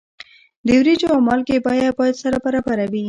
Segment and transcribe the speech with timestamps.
[0.65, 2.99] د وریجو او مالګې بیه باید سره برابره وي.